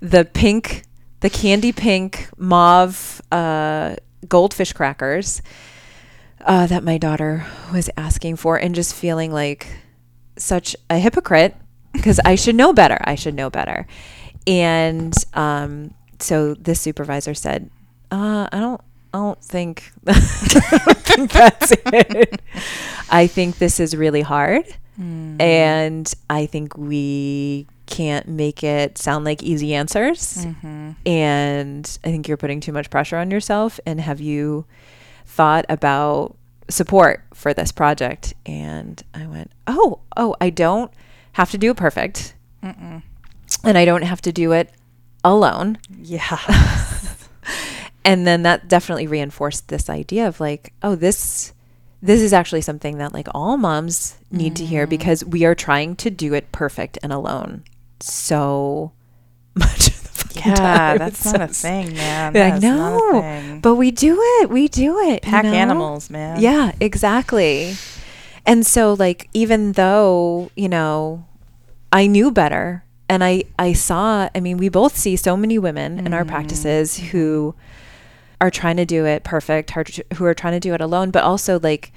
the 0.00 0.24
pink 0.24 0.84
the 1.20 1.30
candy 1.30 1.72
pink 1.72 2.28
mauve 2.36 3.20
uh, 3.32 3.96
goldfish 4.28 4.72
crackers 4.72 5.42
uh, 6.44 6.66
that 6.66 6.84
my 6.84 6.98
daughter 6.98 7.44
was 7.72 7.90
asking 7.96 8.36
for 8.36 8.56
and 8.56 8.74
just 8.74 8.94
feeling 8.94 9.32
like 9.32 9.66
such 10.38 10.76
a 10.90 10.98
hypocrite 10.98 11.56
because 11.92 12.20
I 12.24 12.34
should 12.34 12.54
know 12.54 12.72
better. 12.72 12.98
I 13.04 13.14
should 13.14 13.34
know 13.34 13.50
better. 13.50 13.86
And 14.46 15.14
um, 15.34 15.94
so 16.18 16.54
this 16.54 16.80
supervisor 16.80 17.34
said, 17.34 17.70
uh, 18.10 18.48
I 18.50 18.58
don't 18.58 18.80
I 19.12 19.18
don't 19.18 19.42
think 19.42 19.90
I 20.06 20.80
don't 20.84 20.98
think 20.98 21.32
that's 21.32 21.72
it. 21.72 22.40
I 23.10 23.26
think 23.26 23.58
this 23.58 23.80
is 23.80 23.96
really 23.96 24.22
hard. 24.22 24.64
Mm. 25.00 25.40
And 25.40 26.12
I 26.28 26.46
think 26.46 26.76
we 26.76 27.66
can't 27.86 28.28
make 28.28 28.62
it 28.62 28.98
sound 28.98 29.24
like 29.24 29.42
easy 29.42 29.74
answers. 29.74 30.44
Mm-hmm. 30.44 30.90
And 31.06 31.98
I 32.04 32.10
think 32.10 32.28
you're 32.28 32.36
putting 32.36 32.60
too 32.60 32.72
much 32.72 32.90
pressure 32.90 33.16
on 33.16 33.30
yourself. 33.30 33.80
And 33.86 34.00
have 34.00 34.20
you 34.20 34.66
thought 35.24 35.64
about 35.68 36.36
support 36.68 37.24
for 37.34 37.54
this 37.54 37.72
project? 37.72 38.34
And 38.46 39.02
I 39.14 39.26
went, 39.26 39.50
Oh, 39.66 40.00
oh, 40.16 40.36
I 40.40 40.50
don't 40.50 40.92
have 41.32 41.50
to 41.52 41.58
do 41.58 41.70
it 41.70 41.76
perfect. 41.76 42.34
Mm-mm. 42.62 43.02
And 43.64 43.78
I 43.78 43.84
don't 43.84 44.02
have 44.02 44.20
to 44.22 44.32
do 44.32 44.52
it 44.52 44.70
alone. 45.24 45.78
Yeah. 45.90 46.38
and 48.08 48.26
then 48.26 48.42
that 48.42 48.68
definitely 48.68 49.06
reinforced 49.06 49.68
this 49.68 49.90
idea 49.90 50.26
of 50.26 50.40
like 50.40 50.72
oh 50.82 50.94
this 50.94 51.52
this 52.00 52.20
is 52.20 52.32
actually 52.32 52.62
something 52.62 52.98
that 52.98 53.12
like 53.12 53.28
all 53.34 53.56
moms 53.56 54.16
need 54.30 54.56
to 54.56 54.64
hear 54.64 54.84
mm-hmm. 54.84 54.90
because 54.90 55.24
we 55.24 55.44
are 55.44 55.54
trying 55.54 55.94
to 55.96 56.10
do 56.10 56.32
it 56.32 56.50
perfect 56.52 56.98
and 57.02 57.12
alone 57.12 57.62
so 58.00 58.92
much 59.54 59.90
fucking 60.34 60.52
Yeah, 60.52 60.98
that's 60.98 61.24
not 61.24 61.40
a 61.40 61.48
thing, 61.48 61.94
man. 61.94 62.34
Yeah, 62.34 62.46
I 62.46 62.50
That's 62.50 62.62
know, 62.62 63.20
thing. 63.20 63.60
but 63.60 63.74
we 63.76 63.90
do 63.90 64.18
it. 64.40 64.50
We 64.50 64.68
do 64.68 64.98
it. 65.00 65.24
you 65.24 65.30
Pack 65.30 65.44
know? 65.44 65.52
animals, 65.52 66.10
man. 66.10 66.40
Yeah, 66.40 66.72
exactly. 66.80 67.74
And 68.46 68.66
so 68.66 68.94
like 68.94 69.28
even 69.32 69.72
though, 69.72 70.50
you 70.56 70.68
know, 70.68 71.26
I 71.92 72.06
knew 72.06 72.30
better 72.30 72.84
and 73.08 73.22
I 73.24 73.44
I 73.58 73.72
saw, 73.72 74.28
I 74.34 74.40
mean, 74.40 74.56
we 74.56 74.68
both 74.68 74.96
see 74.96 75.16
so 75.16 75.36
many 75.36 75.58
women 75.58 75.98
in 75.98 76.14
our 76.14 76.20
mm-hmm. 76.20 76.30
practices 76.30 76.98
who 76.98 77.54
are 78.40 78.50
trying 78.50 78.76
to 78.76 78.86
do 78.86 79.04
it 79.04 79.24
perfect, 79.24 79.70
who 80.14 80.24
are 80.24 80.34
trying 80.34 80.54
to 80.54 80.60
do 80.60 80.74
it 80.74 80.80
alone, 80.80 81.10
but 81.10 81.24
also 81.24 81.58
like 81.58 81.92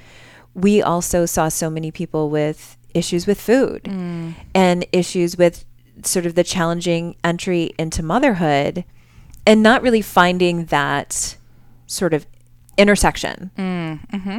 we 0.53 0.81
also 0.81 1.25
saw 1.25 1.49
so 1.49 1.69
many 1.69 1.91
people 1.91 2.29
with 2.29 2.77
issues 2.93 3.25
with 3.25 3.39
food 3.39 3.83
mm. 3.83 4.33
and 4.53 4.85
issues 4.91 5.37
with 5.37 5.63
sort 6.05 6.25
of 6.25 6.35
the 6.35 6.43
challenging 6.43 7.15
entry 7.23 7.71
into 7.77 8.03
motherhood 8.03 8.83
and 9.45 9.63
not 9.63 9.81
really 9.81 10.01
finding 10.01 10.65
that 10.65 11.37
sort 11.87 12.13
of 12.13 12.25
intersection 12.77 13.51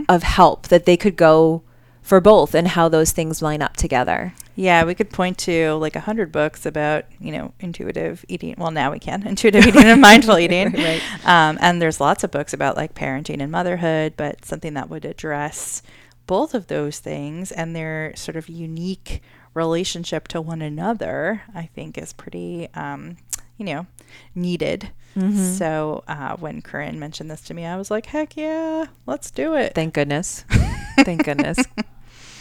of 0.09 0.23
help 0.23 0.69
that 0.69 0.87
they 0.87 0.97
could 0.97 1.17
go 1.17 1.63
for 2.03 2.21
both 2.21 2.55
and 2.55 2.69
how 2.69 2.89
those 2.89 3.13
things 3.13 3.41
line 3.43 3.63
up 3.63 3.77
together. 3.77 4.35
Yeah, 4.55 4.85
we 4.85 4.95
could 4.95 5.11
point 5.11 5.39
to 5.39 5.75
like 5.75 5.97
a 5.97 6.01
hundred 6.01 6.31
books 6.31 6.67
about 6.67 7.05
you 7.21 7.33
know 7.33 7.55
intuitive 7.61 8.25
eating. 8.29 8.55
Well, 8.59 8.71
now 8.71 8.93
we 8.93 8.99
can 8.99 9.27
intuitive 9.27 9.67
eating 9.67 9.85
and 9.85 10.01
mindful 10.01 10.39
eating. 10.45 10.73
Right. 10.73 11.03
Um, 11.25 11.59
and 11.61 11.81
there's 11.81 12.01
lots 12.01 12.25
of 12.25 12.31
books 12.31 12.53
about 12.53 12.77
like 12.77 12.95
parenting 12.95 13.41
and 13.41 13.51
motherhood, 13.51 14.15
but 14.17 14.45
something 14.45 14.75
that 14.75 14.91
would 14.91 15.05
address 15.05 15.83
both 16.27 16.55
of 16.55 16.67
those 16.67 16.99
things 16.99 17.51
and 17.53 17.75
their 17.75 18.15
sort 18.17 18.37
of 18.37 18.49
unique 18.49 19.23
relationship 19.55 20.29
to 20.29 20.41
one 20.41 20.63
another, 20.63 21.43
I 21.55 21.67
think 21.67 21.99
is 21.99 22.13
pretty, 22.13 22.69
um, 22.75 23.17
you 23.57 23.65
know, 23.67 23.87
needed. 24.35 24.91
So 25.15 26.05
uh, 26.09 26.37
when 26.37 26.63
Corinne 26.63 26.99
mentioned 26.99 27.31
this 27.31 27.43
to 27.43 27.55
me, 27.55 27.67
I 27.67 27.77
was 27.77 27.91
like, 27.91 28.07
heck 28.07 28.35
yeah, 28.35 28.87
let's 29.05 29.31
do 29.31 29.55
it. 29.55 29.75
Thank 29.75 29.93
goodness. 29.93 30.47
Thank 31.01 31.25
goodness. 31.25 31.59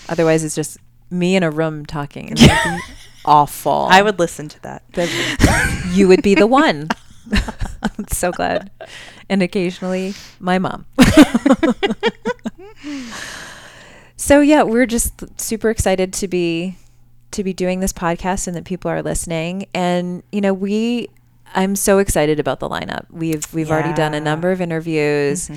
Otherwise, 0.08 0.46
it's 0.46 0.56
just 0.56 0.78
me 1.10 1.36
in 1.36 1.44
a 1.44 1.52
room 1.52 1.86
talking. 1.86 2.30
And 2.30 2.82
awful. 3.26 3.88
I 3.92 4.02
would 4.02 4.20
listen 4.20 4.48
to 4.48 4.62
that. 4.64 4.84
That 4.94 5.10
you 5.92 6.08
would 6.08 6.24
be 6.24 6.34
the 6.34 6.48
one. 6.48 6.88
I'm 7.84 8.08
so 8.12 8.32
glad. 8.32 8.72
And 9.30 9.44
occasionally, 9.44 10.14
my 10.40 10.58
mom. 10.58 10.86
so 14.16 14.40
yeah, 14.40 14.64
we're 14.64 14.86
just 14.86 15.40
super 15.42 15.70
excited 15.70 16.14
to 16.14 16.28
be 16.30 16.78
to 17.32 17.44
be 17.44 17.54
doing 17.54 17.80
this 17.80 17.94
podcast 17.94 18.48
and 18.48 18.56
that 18.56 18.66
people 18.66 18.90
are 18.92 19.02
listening. 19.02 19.66
And 19.74 20.24
you 20.32 20.42
know, 20.42 20.54
we 20.54 21.10
I'm 21.54 21.76
so 21.76 21.98
excited 21.98 22.40
about 22.40 22.60
the 22.62 22.70
lineup. 22.70 23.06
We've 23.10 23.46
we've 23.54 23.70
already 23.72 23.90
done 23.94 24.14
a 24.14 24.22
number 24.22 24.52
of 24.52 24.62
interviews 24.62 25.50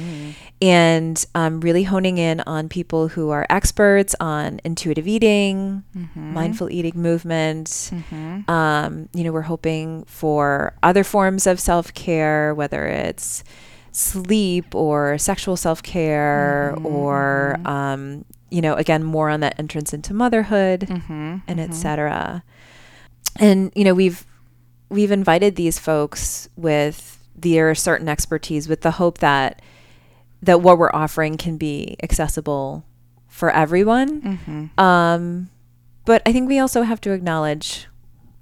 and 0.61 1.25
um, 1.37 1.61
really 1.61 1.85
honing 1.85 2.19
in 2.19 2.41
on 2.41 2.69
people 2.69 3.09
who 3.09 3.31
are 3.31 3.47
experts 3.49 4.15
on 4.19 4.61
intuitive 4.65 5.07
eating, 5.07 5.85
mindful 6.35 6.69
eating 6.71 7.01
movement. 7.01 7.91
Um, 8.49 9.09
you 9.15 9.23
know, 9.25 9.31
we're 9.33 9.43
hoping 9.43 10.05
for 10.07 10.75
other 10.83 11.05
forms 11.05 11.47
of 11.47 11.61
self 11.61 11.95
care, 11.95 12.55
whether 12.55 12.87
it's 12.87 13.45
sleep 13.93 14.75
or 14.75 15.17
sexual 15.19 15.57
self 15.57 15.81
care, 15.83 16.75
or 16.83 17.57
um, 17.65 18.25
you 18.55 18.61
know, 18.63 18.75
again, 18.75 19.03
more 19.03 19.29
on 19.31 19.41
that 19.41 19.59
entrance 19.59 19.93
into 19.93 20.15
motherhood 20.15 20.81
and 21.49 21.61
et 21.61 21.75
cetera. 21.75 22.43
And 23.37 23.73
you 23.75 23.85
know, 23.85 23.95
we've 23.95 24.25
we've 24.89 25.11
invited 25.11 25.57
these 25.57 25.79
folks 25.79 26.49
with 26.57 27.19
their 27.35 27.75
certain 27.75 28.09
expertise 28.09 28.69
with 28.69 28.83
the 28.83 28.93
hope 28.93 29.19
that 29.19 29.61
that 30.43 30.61
what 30.61 30.79
we're 30.79 30.93
offering 30.93 31.37
can 31.37 31.57
be 31.57 31.97
accessible 32.03 32.85
for 33.29 33.51
everyone. 33.51 34.71
Um, 34.79 35.49
but 36.05 36.23
I 36.27 36.33
think 36.33 36.49
we 36.49 36.59
also 36.61 36.83
have 36.83 37.01
to 37.01 37.13
acknowledge 37.13 37.89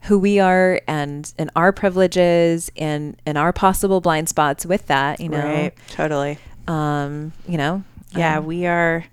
who 0.02 0.19
we 0.19 0.40
are 0.40 0.81
and 0.87 1.33
and 1.38 1.50
our 1.57 1.73
privileges 1.73 2.71
and 2.76 3.16
and 3.25 3.38
our 3.38 3.52
possible 3.52 4.00
blind 4.02 4.28
spots 4.28 4.66
with 4.66 4.87
that. 4.88 5.21
You 5.21 5.28
know, 5.31 5.38
Right. 5.38 5.73
Totally. 5.88 6.38
um, 6.69 7.33
you 7.49 7.57
know, 7.57 7.83
Yeah, 8.14 8.38
um, 8.38 8.47
we 8.47 8.66
are. 8.66 9.04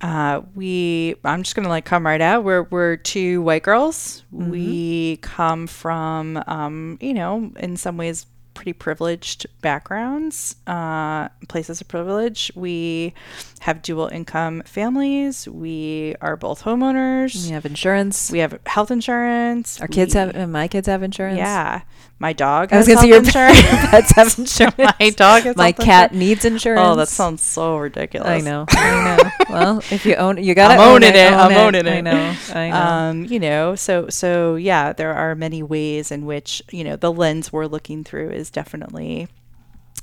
Uh, 0.00 0.42
we. 0.54 1.16
I'm 1.24 1.42
just 1.42 1.56
gonna 1.56 1.68
like 1.68 1.84
come 1.84 2.06
right 2.06 2.20
out. 2.20 2.44
We're 2.44 2.62
we're 2.64 2.96
two 2.96 3.42
white 3.42 3.62
girls. 3.62 4.22
We 4.30 5.16
come 5.18 5.66
from, 5.66 6.42
um, 6.46 6.98
you 7.00 7.14
know, 7.14 7.50
in 7.56 7.76
some 7.76 7.96
ways 7.96 8.26
pretty 8.58 8.72
privileged 8.72 9.46
backgrounds, 9.60 10.56
uh, 10.66 11.28
places 11.48 11.80
of 11.80 11.86
privilege. 11.86 12.50
We 12.56 13.14
have 13.60 13.82
dual 13.82 14.08
income 14.08 14.62
families. 14.66 15.46
We 15.46 16.16
are 16.20 16.36
both 16.36 16.62
homeowners. 16.62 17.46
we 17.46 17.52
have 17.52 17.64
insurance. 17.64 18.32
We 18.32 18.40
have 18.40 18.58
health 18.66 18.90
insurance. 18.90 19.80
Our 19.80 19.86
kids 19.86 20.14
have, 20.14 20.48
my 20.48 20.66
kids 20.66 20.88
have 20.88 21.04
insurance. 21.04 21.38
Yeah, 21.38 21.82
my 22.20 22.32
dog. 22.32 22.72
I 22.72 22.78
was 22.78 22.86
gonna 22.88 23.00
say 23.00 23.08
your 23.08 23.18
insurance. 23.24 23.60
pets 23.60 24.10
have 24.12 24.38
insurance. 24.38 24.76
my 25.00 25.10
dog. 25.10 25.42
Has 25.44 25.56
my 25.56 25.72
cat 25.72 26.12
insurance. 26.12 26.12
needs 26.14 26.44
insurance. 26.44 26.82
Oh, 26.84 26.96
that 26.96 27.08
sounds 27.08 27.42
so 27.42 27.76
ridiculous. 27.76 28.28
I 28.28 28.40
know. 28.40 28.66
I 28.70 29.16
know. 29.22 29.30
well, 29.50 29.78
if 29.90 30.04
you 30.04 30.14
own, 30.16 30.42
you 30.42 30.54
gotta 30.54 30.74
I'm 30.74 30.80
own 30.80 30.96
owning 31.04 31.14
it. 31.14 31.32
Own 31.32 31.38
I'm 31.38 31.52
owning 31.56 31.86
it. 31.86 31.90
I 31.90 31.96
it. 31.96 32.02
know. 32.02 32.36
I 32.54 32.70
know. 32.70 32.76
um, 32.76 33.24
you 33.24 33.38
know, 33.38 33.74
so 33.74 34.08
so 34.08 34.56
yeah, 34.56 34.92
there 34.92 35.14
are 35.14 35.34
many 35.34 35.62
ways 35.62 36.10
in 36.10 36.26
which 36.26 36.62
you 36.70 36.84
know 36.84 36.96
the 36.96 37.12
lens 37.12 37.52
we're 37.52 37.66
looking 37.66 38.04
through 38.04 38.30
is 38.30 38.50
definitely 38.50 39.28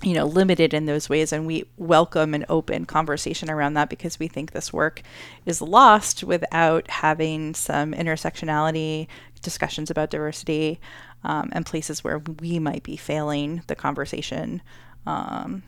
you 0.03 0.13
know 0.13 0.25
limited 0.25 0.73
in 0.73 0.85
those 0.85 1.09
ways 1.09 1.31
and 1.31 1.47
we 1.47 1.63
welcome 1.77 2.33
an 2.33 2.45
open 2.49 2.85
conversation 2.85 3.49
around 3.49 3.75
that 3.75 3.89
because 3.89 4.19
we 4.19 4.27
think 4.27 4.51
this 4.51 4.73
work 4.73 5.01
is 5.45 5.61
lost 5.61 6.23
without 6.23 6.89
having 6.89 7.53
some 7.53 7.93
intersectionality 7.93 9.07
discussions 9.41 9.89
about 9.89 10.09
diversity 10.09 10.79
um, 11.23 11.49
and 11.53 11.65
places 11.65 12.03
where 12.03 12.19
we 12.39 12.59
might 12.59 12.83
be 12.83 12.97
failing 12.97 13.63
the 13.67 13.75
conversation. 13.75 14.61
Um, 15.05 15.63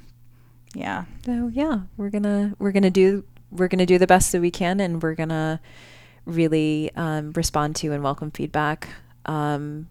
yeah. 0.76 1.06
So 1.26 1.50
yeah, 1.54 1.82
we're 1.98 2.10
gonna 2.10 2.56
we're 2.60 2.72
gonna 2.72 2.92
do 2.92 3.24
we're 3.52 3.68
gonna 3.68 3.86
do 3.86 3.98
the 3.98 4.08
best 4.08 4.32
that 4.34 4.42
we 4.42 4.52
can, 4.52 4.80
and 4.80 5.02
we're 5.02 5.16
gonna 5.16 5.60
really 6.26 6.92
um, 6.96 7.32
respond 7.34 7.76
to 7.78 7.94
and 7.94 8.04
welcome 8.04 8.32
feedback 8.32 8.90
um, 9.26 9.88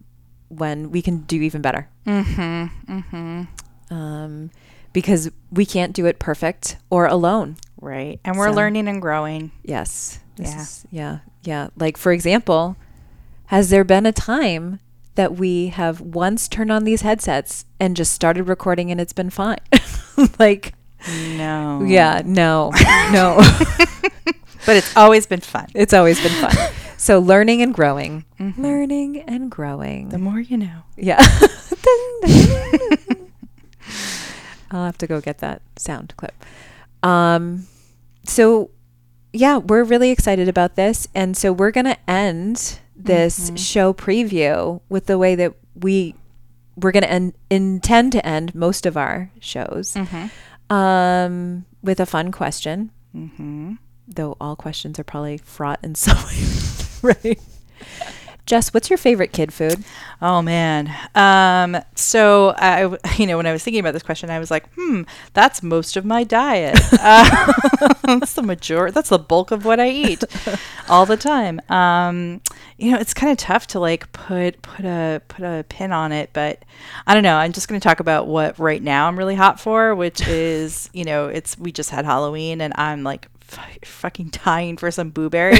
when 0.48 0.90
we 0.90 1.02
can 1.02 1.18
do 1.20 1.40
even 1.40 1.62
better. 1.62 1.88
mm-hmm 2.06 2.98
mm-hmm 2.98 3.42
Um, 3.90 4.50
because 4.92 5.30
we 5.52 5.66
can't 5.66 5.92
do 5.92 6.06
it 6.06 6.18
perfect 6.18 6.76
or 6.90 7.06
alone. 7.06 7.56
right 7.80 8.18
and 8.24 8.36
we're 8.38 8.48
So- 8.48 8.54
learning 8.56 8.88
and 8.88 9.00
growing 9.02 9.50
Yes. 9.62 10.18
This 10.36 10.50
Yeah. 10.50 10.60
is- 10.62 10.86
yeah. 10.90 11.18
Yeah. 11.44 11.68
Like 11.76 11.96
for 11.96 12.12
example, 12.12 12.76
has 13.46 13.68
there 13.70 13.84
been 13.84 14.06
a 14.06 14.12
time 14.12 14.80
that 15.14 15.36
we 15.36 15.68
have 15.68 16.00
once 16.00 16.48
turned 16.48 16.72
on 16.72 16.84
these 16.84 17.02
headsets 17.02 17.64
and 17.78 17.94
just 17.96 18.12
started 18.12 18.44
recording 18.48 18.90
and 18.90 19.00
it's 19.00 19.12
been 19.12 19.30
fine? 19.30 19.58
like 20.38 20.74
no 21.36 21.82
yeah, 21.86 22.22
no. 22.24 22.70
no. 23.12 23.36
but 24.66 24.74
it's 24.76 24.96
always 24.96 25.26
been 25.26 25.40
fun 25.40 25.66
it's 25.74 25.92
always 25.94 26.20
been 26.20 26.32
fun. 26.32 26.56
So 26.96 27.18
learning 27.20 27.60
and 27.62 27.72
growing. 27.74 28.24
Mhm. 28.40 28.56
Learning 28.58 29.20
and 29.28 29.50
growing. 29.50 30.08
the 30.08 30.18
more 30.18 30.40
you 30.40 30.56
know 30.56 30.82
yeah. 30.96 31.20
I'll 34.76 34.84
have 34.84 34.98
to 34.98 35.06
go 35.06 35.20
get 35.20 35.38
that 35.38 35.62
sound 35.76 36.14
clip. 36.16 36.34
Um, 37.02 37.66
so 38.24 38.70
yeah, 39.32 39.58
we're 39.58 39.84
really 39.84 40.10
excited 40.10 40.48
about 40.48 40.76
this, 40.76 41.08
and 41.14 41.36
so 41.36 41.52
we're 41.52 41.70
gonna 41.70 41.96
end 42.08 42.78
this 42.94 43.52
show 43.56 43.92
preview 43.92 44.80
with 44.88 45.06
the 45.06 45.18
way 45.18 45.34
that 45.34 45.54
we 45.74 46.14
we're 46.76 46.92
gonna 46.92 47.32
intend 47.50 48.12
to 48.12 48.26
end 48.26 48.54
most 48.54 48.86
of 48.86 48.96
our 48.96 49.30
shows, 49.40 49.96
um, 50.70 51.64
with 51.82 52.00
a 52.00 52.06
fun 52.06 52.32
question. 52.32 52.90
mm-hmm. 53.14 53.74
Though 54.08 54.36
all 54.40 54.54
questions 54.56 54.98
are 54.98 55.04
probably 55.04 55.36
fraught 55.38 55.80
in 55.82 55.94
some 55.96 56.16
way, 56.26 57.14
right? 57.24 57.40
Jess, 58.46 58.72
what's 58.72 58.88
your 58.88 58.96
favorite 58.96 59.32
kid 59.32 59.52
food? 59.52 59.84
Oh 60.22 60.40
man. 60.40 60.94
Um, 61.16 61.82
so 61.96 62.54
I, 62.56 62.96
you 63.16 63.26
know, 63.26 63.36
when 63.36 63.46
I 63.46 63.52
was 63.52 63.64
thinking 63.64 63.80
about 63.80 63.92
this 63.92 64.04
question, 64.04 64.30
I 64.30 64.38
was 64.38 64.52
like, 64.52 64.72
hmm, 64.74 65.02
that's 65.34 65.64
most 65.64 65.96
of 65.96 66.04
my 66.04 66.24
diet. 66.24 66.78
Uh, 66.98 67.52
that's 68.04 68.34
the 68.34 68.42
major. 68.42 68.90
That's 68.90 69.10
the 69.10 69.18
bulk 69.18 69.50
of 69.50 69.64
what 69.64 69.78
I 69.78 69.90
eat 69.90 70.24
all 70.88 71.06
the 71.06 71.16
time. 71.16 71.60
Um, 71.68 72.40
you 72.78 72.90
know, 72.90 72.98
it's 72.98 73.14
kind 73.14 73.30
of 73.30 73.38
tough 73.38 73.66
to 73.68 73.80
like 73.80 74.10
put 74.12 74.60
put 74.62 74.84
a 74.84 75.22
put 75.28 75.44
a 75.44 75.64
pin 75.68 75.92
on 75.92 76.10
it, 76.10 76.30
but 76.32 76.64
I 77.06 77.14
don't 77.14 77.22
know. 77.22 77.36
I'm 77.36 77.52
just 77.52 77.68
going 77.68 77.80
to 77.80 77.84
talk 77.86 78.00
about 78.00 78.26
what 78.26 78.58
right 78.58 78.82
now 78.82 79.06
I'm 79.06 79.18
really 79.18 79.34
hot 79.34 79.60
for, 79.60 79.94
which 79.94 80.26
is, 80.26 80.90
you 80.92 81.04
know, 81.04 81.28
it's 81.28 81.58
we 81.58 81.70
just 81.70 81.90
had 81.90 82.04
Halloween 82.04 82.60
and 82.60 82.72
I'm 82.76 83.02
like 83.02 83.28
f- 83.52 83.78
fucking 83.84 84.30
dying 84.44 84.76
for 84.76 84.90
some 84.90 85.10
Boo 85.10 85.28
Berry. 85.30 85.58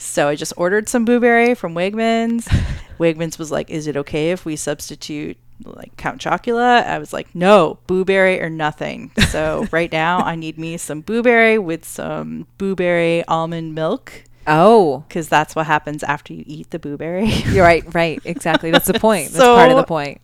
So 0.00 0.28
I 0.28 0.34
just 0.34 0.54
ordered 0.56 0.88
some 0.88 1.04
Boo 1.04 1.20
Berry 1.20 1.54
from 1.54 1.74
Wegmans. 1.74 2.48
Wegmans 2.98 3.38
was 3.38 3.50
like, 3.52 3.68
"Is 3.68 3.86
it 3.86 3.98
okay 3.98 4.30
if 4.30 4.46
we 4.46 4.56
substitute 4.56 5.36
like 5.62 5.94
Count 5.98 6.22
Chocula?" 6.22 6.86
I 6.86 6.98
was 6.98 7.12
like, 7.12 7.34
"No, 7.34 7.78
Boo 7.86 8.06
Berry 8.06 8.40
or 8.40 8.48
nothing." 8.48 9.10
So 9.28 9.68
right 9.72 9.92
now 9.92 10.20
I 10.20 10.36
need 10.36 10.58
me 10.58 10.78
some 10.78 11.02
Boo 11.02 11.22
Berry 11.22 11.58
with 11.58 11.84
some 11.84 12.46
Boo 12.56 12.74
Berry 12.74 13.22
almond 13.26 13.74
milk 13.74 14.24
Oh, 14.46 15.04
because 15.06 15.28
that's 15.28 15.54
what 15.54 15.66
happens 15.66 16.02
after 16.02 16.32
you 16.32 16.44
eat 16.46 16.70
the 16.70 16.78
Boo 16.78 16.96
Berry. 16.96 17.26
you're 17.26 17.62
right. 17.62 17.84
Right. 17.94 18.20
Exactly. 18.24 18.70
That's 18.70 18.86
the 18.86 18.94
point. 18.98 19.32
That's 19.32 19.44
part 19.44 19.70
of 19.70 19.76
the 19.76 19.84
point. 19.84 20.22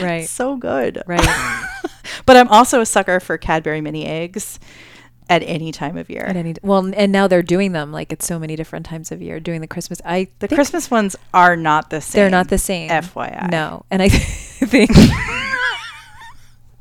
Right. 0.00 0.28
so 0.28 0.56
good. 0.56 1.02
Right. 1.06 1.66
But 2.24 2.36
I'm 2.36 2.48
also 2.48 2.80
a 2.80 2.86
sucker 2.86 3.18
for 3.20 3.36
Cadbury 3.36 3.80
mini 3.80 4.06
eggs 4.06 4.58
at 5.28 5.42
any 5.42 5.72
time 5.72 5.96
of 5.96 6.08
year. 6.08 6.22
At 6.22 6.36
any 6.36 6.54
well, 6.62 6.90
and 6.94 7.10
now 7.12 7.26
they're 7.26 7.42
doing 7.42 7.72
them 7.72 7.92
like 7.92 8.12
at 8.12 8.22
so 8.22 8.38
many 8.38 8.54
different 8.56 8.86
times 8.86 9.10
of 9.10 9.20
year. 9.20 9.40
Doing 9.40 9.60
the 9.60 9.66
Christmas. 9.66 10.00
I 10.04 10.28
the 10.38 10.48
Christmas 10.48 10.90
ones 10.90 11.16
are 11.34 11.56
not 11.56 11.90
the 11.90 12.00
same. 12.00 12.20
they're 12.20 12.30
not 12.30 12.48
the 12.48 12.58
same. 12.58 12.88
FYI. 12.90 13.50
No, 13.50 13.84
and 13.90 14.02
I 14.02 14.08
think. 14.10 14.90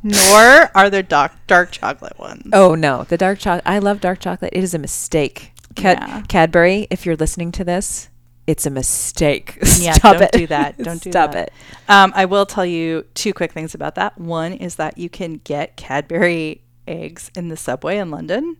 Nor 0.03 0.69
are 0.75 0.89
there 0.91 1.01
dark, 1.01 1.31
dark 1.47 1.71
chocolate 1.71 2.17
ones. 2.19 2.43
oh 2.53 2.75
no, 2.75 3.03
the 3.05 3.17
dark 3.17 3.39
chocolate. 3.39 3.63
I 3.65 3.79
love 3.79 4.01
dark 4.01 4.19
chocolate. 4.19 4.51
It 4.53 4.63
is 4.63 4.73
a 4.75 4.79
mistake. 4.79 5.51
Cad- 5.75 5.97
Yeah. 5.99 6.21
Cadbury, 6.27 6.87
if 6.91 7.05
you're 7.05 7.15
listening 7.15 7.51
to 7.53 7.63
this, 7.63 8.09
it's 8.45 8.67
a 8.67 8.69
mistake. 8.69 9.57
Yeah, 9.79 9.93
Stop 9.93 10.13
don't 10.17 10.21
it. 10.23 10.31
do 10.31 10.47
that. 10.47 10.77
Don't 10.77 11.01
do 11.01 11.11
that. 11.11 11.23
Stop 11.23 11.31
that. 11.33 11.47
it. 11.47 11.53
Um, 11.89 12.13
I 12.15 12.25
will 12.25 12.45
tell 12.45 12.65
you 12.65 13.05
two 13.15 13.33
quick 13.33 13.51
things 13.51 13.73
about 13.73 13.95
that. 13.95 14.17
One 14.19 14.53
is 14.53 14.75
that 14.75 14.97
you 14.99 15.09
can 15.09 15.41
get 15.43 15.75
Cadbury 15.75 16.61
eggs 16.87 17.31
in 17.35 17.49
the 17.49 17.57
subway 17.57 17.97
in 17.97 18.11
London. 18.11 18.57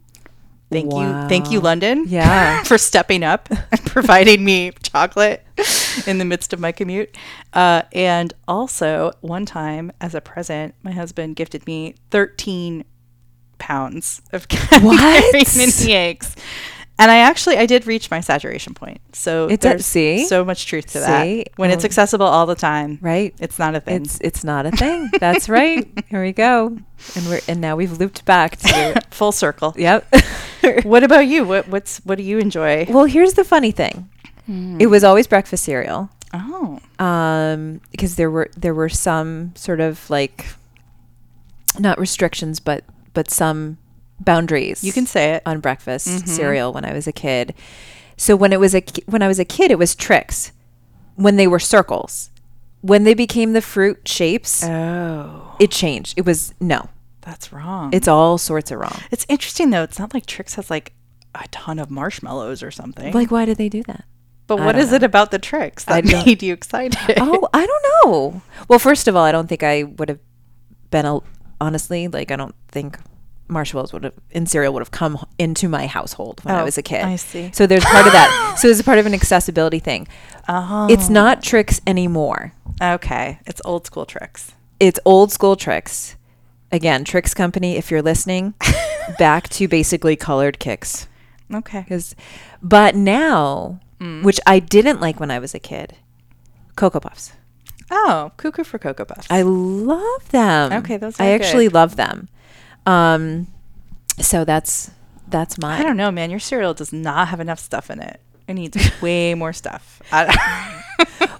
Thank 0.72 0.92
you, 0.94 1.30
thank 1.30 1.52
you, 1.52 1.60
London. 1.60 2.06
Yeah. 2.10 2.64
for 2.64 2.78
stepping 2.78 3.24
up 3.24 3.50
and 3.50 3.80
providing 3.86 4.44
me 4.44 4.72
chocolate 4.82 5.46
in 6.08 6.18
the 6.18 6.26
midst 6.26 6.54
of 6.54 6.60
my 6.60 6.72
commute. 6.72 7.16
Uh, 7.54 7.84
and 7.94 8.34
also, 8.48 9.12
one 9.22 9.46
time 9.46 9.92
as 10.02 10.16
a 10.16 10.22
present, 10.22 10.74
my 10.82 10.92
husband 10.92 11.36
gifted 11.36 11.66
me 11.68 11.94
13 12.10 12.84
pounds 13.60 14.22
of 14.34 14.48
Cadbury 14.50 14.96
What? 14.96 15.56
mini 15.56 15.94
eggs. 15.94 16.36
And 16.98 17.12
I 17.12 17.18
actually 17.18 17.58
I 17.58 17.66
did 17.66 17.86
reach 17.88 18.10
my 18.10 18.22
saturation 18.22 18.74
point. 18.74 19.02
So 19.14 19.48
It's 19.50 19.66
a- 19.66 19.80
see? 19.80 20.26
so 20.26 20.46
much 20.46 20.66
truth 20.66 20.86
to 20.94 21.00
See? 21.00 21.44
that. 21.44 21.50
When 21.58 21.70
it's 21.70 21.84
Um, 21.84 21.90
accessible 21.90 22.26
all 22.26 22.46
the 22.46 22.56
time, 22.56 23.00
Right. 23.02 23.34
it's 23.40 23.60
not 23.60 23.76
a 23.76 23.82
thing. 23.82 24.04
It's 24.04 24.18
it's 24.22 24.44
not 24.46 24.66
a 24.66 24.72
thing. 24.72 25.10
That's 25.20 25.50
right. 25.50 25.86
Here 26.10 26.22
we 26.24 26.32
go. 26.32 26.78
And 27.16 27.26
we're 27.28 27.42
and 27.50 27.60
now 27.60 27.76
we've 27.76 27.98
looped 28.00 28.24
back 28.26 28.56
to 28.58 29.02
full 29.12 29.32
circle. 29.32 29.74
Yep. 29.78 30.06
What 30.84 31.04
about 31.04 31.28
you? 31.28 31.44
What 31.44 31.68
what's 31.68 32.00
what 32.06 32.18
do 32.18 32.24
you 32.24 32.40
enjoy? 32.40 32.86
well, 32.90 33.06
here's 33.06 33.34
the 33.34 33.44
funny 33.44 33.72
thing. 33.72 34.10
Hmm. 34.48 34.78
It 34.80 34.88
was 34.88 35.04
always 35.04 35.28
breakfast 35.28 35.64
cereal. 35.66 36.10
Oh. 36.34 36.80
Um 36.98 37.82
because 37.92 38.16
there 38.16 38.32
were 38.32 38.50
there 38.58 38.74
were 38.74 38.90
some 38.90 39.52
sort 39.56 39.80
of 39.80 40.10
like 40.10 40.46
not 41.78 42.00
restrictions 42.00 42.60
but 42.60 42.84
but 43.14 43.30
some 43.30 43.78
boundaries. 44.20 44.84
You 44.84 44.94
can 44.94 45.06
say 45.06 45.34
it. 45.34 45.44
on 45.46 45.60
breakfast 45.60 46.08
Mhm. 46.08 46.28
cereal 46.28 46.74
when 46.74 46.86
I 46.86 46.94
was 46.94 47.08
a 47.08 47.12
kid. 47.12 47.54
So 48.18 48.36
when 48.36 48.54
it 48.54 48.60
was 48.60 48.74
a 48.74 48.84
when 49.08 49.22
I 49.22 49.28
was 49.28 49.40
a 49.40 49.46
kid, 49.46 49.72
it 49.72 49.78
was 49.80 49.96
Trix. 49.96 50.52
When 51.16 51.36
they 51.38 51.48
were 51.48 51.60
circles, 51.60 52.30
when 52.82 53.04
they 53.04 53.14
became 53.14 53.54
the 53.54 53.62
fruit 53.62 54.08
shapes, 54.08 54.64
Oh. 54.64 55.56
it 55.60 55.72
changed. 55.72 56.18
It 56.18 56.26
was 56.26 56.54
no. 56.60 56.90
That's 57.22 57.52
wrong. 57.52 57.90
It's 57.94 58.08
all 58.08 58.38
sorts 58.38 58.70
of 58.72 58.80
wrong. 58.80 59.00
It's 59.12 59.26
interesting 59.28 59.70
though. 59.72 59.84
It's 59.84 60.00
not 60.00 60.14
like 60.14 60.26
Trix 60.26 60.56
has 60.56 60.70
like 60.70 60.94
a 61.34 61.48
ton 61.52 61.80
of 61.80 61.90
marshmallows 61.92 62.64
or 62.64 62.72
something. 62.72 63.12
Like, 63.14 63.32
why 63.32 63.46
did 63.46 63.58
they 63.58 63.70
do 63.70 63.84
that? 63.84 64.06
but 64.48 64.60
I 64.60 64.66
what 64.66 64.76
don't 64.76 64.94
it 64.94 65.02
about 65.04 65.32
the 65.32 65.40
Trix 65.40 65.86
that 65.86 66.06
made 66.06 66.44
you 66.44 66.54
excited? 66.54 66.98
oh, 67.18 67.50
I 67.52 67.66
don't 67.66 67.86
know. 68.06 68.42
Well, 68.68 68.78
first 68.80 69.08
of 69.08 69.16
all, 69.16 69.24
I 69.24 69.32
don't 69.32 69.48
think 69.48 69.64
I 69.64 69.84
would 69.84 70.08
have 70.08 70.20
been 70.92 71.06
a, 71.08 71.20
honestly 71.60 72.08
like 72.08 72.30
I 72.32 72.36
don't 72.36 72.54
think 72.68 73.00
marshmallows 73.48 73.94
would 73.94 74.04
have 74.04 74.14
in 74.32 74.46
cereal 74.46 74.74
would 74.74 74.82
have 74.82 74.92
come 74.92 75.24
into 75.38 75.70
my 75.70 75.86
household 75.88 76.40
when 76.44 76.56
I 76.56 76.62
Oh, 76.62 76.66
was 76.66 76.78
a 76.78 76.82
kid. 76.82 77.04
I 77.04 77.16
see. 77.16 77.52
So 77.54 77.68
there's 77.68 77.86
part 77.86 78.08
of 78.08 78.14
that. 78.14 78.56
So 78.60 78.68
it's 78.70 78.80
a 78.80 78.84
part 78.84 79.00
of 79.00 79.06
an 79.06 79.14
accessibility 79.14 79.80
thing. 79.80 80.08
oh. 80.48 80.88
It's 80.90 81.10
not 81.10 81.44
Trix 81.44 81.82
anymore. 81.86 82.54
okay. 82.82 83.40
It's 83.46 83.62
old 83.66 83.86
school 83.86 84.06
Trix. 84.06 84.54
it's 84.80 85.00
old 85.06 85.32
school 85.32 85.56
Trix. 85.56 86.16
Again, 86.72 87.04
Trix 87.04 87.34
Company, 87.34 87.78
if 87.78 87.92
you're 87.92 88.02
listening, 88.02 88.54
back 89.20 89.48
to 89.50 89.68
basically 89.68 90.16
colored 90.16 90.58
kicks. 90.60 91.08
Okay. 91.54 91.86
but 92.62 92.96
now, 92.96 93.80
Mm. 94.02 94.24
which 94.24 94.42
I 94.46 94.60
didn't 94.60 95.00
like 95.00 95.20
when 95.22 95.32
I 95.32 95.40
was 95.40 95.54
a 95.56 95.60
kid, 95.60 95.96
Cocoa 96.76 97.00
Puffs. 97.00 97.32
Oh, 97.90 98.32
cuckoo 98.36 98.64
for 98.66 98.78
Cocoa 98.78 99.06
Puffs. 99.06 99.28
I 99.30 99.42
love 99.44 100.28
them. 100.32 100.74
Okay, 100.74 100.98
those 100.98 101.18
I 101.20 101.32
are 101.32 101.36
actually 101.36 101.70
love 101.70 101.96
them. 101.96 102.28
Um, 102.86 103.48
so 104.20 104.46
that's 104.46 104.92
that's 105.28 105.58
my. 105.58 105.80
I 105.80 105.84
don't 105.84 105.98
know, 105.98 106.12
man. 106.12 106.30
Your 106.30 106.40
cereal 106.40 106.74
does 106.74 106.94
not 106.94 107.30
have 107.30 107.40
enough 107.40 107.60
stuff 107.60 107.90
in 107.90 108.00
it. 108.00 108.20
It 108.48 108.54
needs 108.54 108.78
way 109.02 109.34
more 109.34 109.54
stuff. 109.54 110.02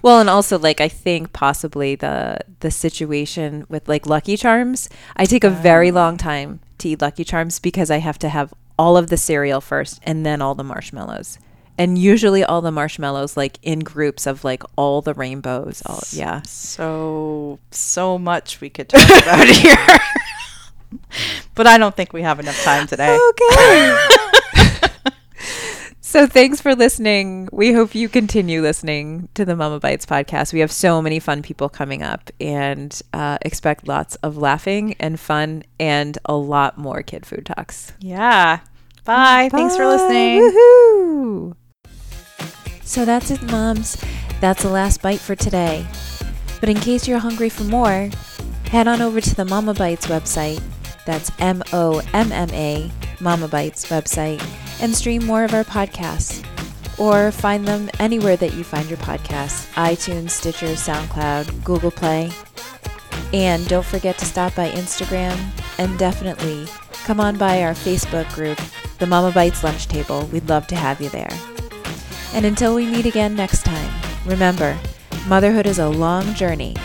Well, 0.02 0.20
and 0.20 0.30
also 0.30 0.56
like 0.58 0.80
I 0.80 0.88
think 0.88 1.32
possibly 1.32 1.96
the 1.96 2.38
the 2.60 2.70
situation 2.70 3.66
with 3.68 3.88
like 3.88 4.06
Lucky 4.06 4.36
Charms. 4.36 4.88
I 5.16 5.24
take 5.24 5.42
a 5.42 5.50
very 5.50 5.90
Oh. 5.90 5.94
long 5.94 6.16
time 6.16 6.60
to 6.78 6.88
eat 6.90 7.00
Lucky 7.02 7.24
Charms 7.24 7.58
because 7.58 7.90
I 7.90 7.96
have 7.98 8.18
to 8.20 8.28
have 8.28 8.54
all 8.78 8.96
of 8.96 9.08
the 9.08 9.16
cereal 9.16 9.60
first 9.60 9.98
and 10.04 10.24
then 10.24 10.40
all 10.40 10.54
the 10.54 10.62
marshmallows. 10.62 11.38
And 11.78 11.98
usually 11.98 12.44
all 12.44 12.60
the 12.60 12.70
marshmallows 12.70 13.36
like 13.36 13.58
in 13.62 13.80
groups 13.80 14.26
of 14.26 14.44
like 14.44 14.62
all 14.76 15.02
the 15.02 15.14
rainbows. 15.14 15.82
All 15.86 16.02
yeah. 16.12 16.42
so 16.42 17.58
so 17.72 18.16
much 18.16 18.60
we 18.60 18.70
could 18.70 18.88
talk 18.88 19.08
about 19.22 19.48
here. 19.48 19.76
But 21.54 21.66
I 21.66 21.78
don't 21.78 21.96
think 21.96 22.12
we 22.12 22.22
have 22.22 22.38
enough 22.40 22.62
time 22.62 22.86
today. 22.86 23.18
Okay. 23.30 23.96
so 26.00 26.26
thanks 26.26 26.60
for 26.60 26.74
listening. 26.74 27.48
We 27.52 27.72
hope 27.72 27.94
you 27.94 28.08
continue 28.08 28.60
listening 28.62 29.28
to 29.34 29.44
the 29.44 29.56
Momma 29.56 29.80
Bites 29.80 30.06
podcast. 30.06 30.52
We 30.52 30.60
have 30.60 30.70
so 30.70 31.00
many 31.00 31.18
fun 31.18 31.42
people 31.42 31.68
coming 31.68 32.02
up 32.02 32.30
and 32.40 33.00
uh, 33.12 33.38
expect 33.42 33.88
lots 33.88 34.16
of 34.16 34.36
laughing 34.36 34.94
and 35.00 35.18
fun 35.18 35.62
and 35.80 36.18
a 36.24 36.36
lot 36.36 36.78
more 36.78 37.02
kid 37.02 37.24
food 37.26 37.46
talks. 37.46 37.92
Yeah. 38.00 38.60
Bye. 39.04 39.48
Thanks 39.50 39.76
for 39.76 39.84
Bye. 39.84 39.96
listening. 39.96 40.42
Woohoo. 40.42 41.56
So 42.82 43.04
that's 43.04 43.30
it, 43.30 43.42
moms. 43.44 43.96
That's 44.40 44.62
the 44.62 44.68
last 44.70 45.02
bite 45.02 45.20
for 45.20 45.34
today. 45.34 45.86
But 46.60 46.68
in 46.68 46.76
case 46.76 47.08
you're 47.08 47.18
hungry 47.18 47.48
for 47.48 47.64
more, 47.64 48.10
head 48.66 48.86
on 48.88 49.00
over 49.00 49.20
to 49.20 49.34
the 49.34 49.44
Momma 49.44 49.74
Bites 49.74 50.06
website. 50.06 50.62
That's 51.06 51.32
M 51.38 51.62
O 51.72 52.02
M 52.12 52.30
M 52.32 52.50
A, 52.50 52.90
Momma 53.20 53.48
Bites 53.48 53.86
website, 53.86 54.44
and 54.82 54.94
stream 54.94 55.24
more 55.24 55.44
of 55.44 55.54
our 55.54 55.64
podcasts. 55.64 56.44
Or 56.98 57.30
find 57.30 57.66
them 57.66 57.90
anywhere 57.98 58.36
that 58.36 58.54
you 58.54 58.64
find 58.64 58.88
your 58.88 58.98
podcasts 58.98 59.72
iTunes, 59.74 60.30
Stitcher, 60.30 60.66
SoundCloud, 60.66 61.64
Google 61.64 61.90
Play. 61.90 62.30
And 63.32 63.66
don't 63.68 63.84
forget 63.84 64.18
to 64.18 64.24
stop 64.24 64.54
by 64.54 64.70
Instagram 64.70 65.38
and 65.78 65.98
definitely 65.98 66.66
come 67.04 67.20
on 67.20 67.36
by 67.36 67.62
our 67.62 67.72
Facebook 67.72 68.32
group, 68.34 68.58
the 68.98 69.06
Momma 69.06 69.30
Bites 69.32 69.62
Lunch 69.62 69.88
Table. 69.88 70.26
We'd 70.32 70.48
love 70.48 70.66
to 70.68 70.76
have 70.76 71.00
you 71.00 71.08
there. 71.10 71.32
And 72.32 72.44
until 72.46 72.74
we 72.74 72.86
meet 72.86 73.06
again 73.06 73.34
next 73.34 73.64
time, 73.64 73.92
remember, 74.24 74.78
motherhood 75.26 75.66
is 75.66 75.78
a 75.78 75.88
long 75.88 76.34
journey. 76.34 76.76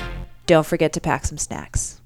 Don't 0.45 0.65
forget 0.65 0.93
to 0.93 1.01
pack 1.01 1.25
some 1.25 1.38
snacks. 1.38 2.00